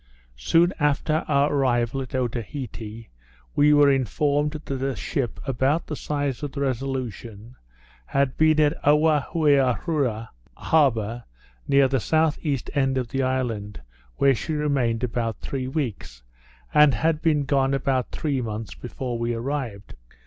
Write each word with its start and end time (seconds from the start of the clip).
Soon 0.37 0.73
after 0.79 1.23
our 1.27 1.53
arrival 1.53 2.01
at 2.01 2.15
Otaheite, 2.15 3.09
we 3.55 3.71
were 3.71 3.91
informed 3.91 4.49
that 4.53 4.81
a 4.83 4.95
ship 4.95 5.39
about 5.45 5.85
the 5.85 5.95
size 5.95 6.41
of 6.41 6.53
the 6.53 6.61
Resolution, 6.61 7.55
had 8.07 8.35
been 8.35 8.57
in 8.59 8.73
at 8.73 8.81
Owhaiurua 8.83 10.29
harbour, 10.57 11.23
near 11.67 11.87
the 11.87 11.97
S.E. 11.97 12.59
end 12.73 12.97
of 12.97 13.09
the 13.09 13.21
island, 13.21 13.79
where 14.15 14.33
she 14.33 14.53
remained 14.53 15.03
about 15.03 15.37
three 15.37 15.67
weeks; 15.67 16.23
and 16.73 16.95
had 16.95 17.21
been 17.21 17.45
gone 17.45 17.75
about 17.75 18.09
three 18.09 18.41
months 18.41 18.73
before 18.73 19.19
we 19.19 19.35
arrived. 19.35 19.93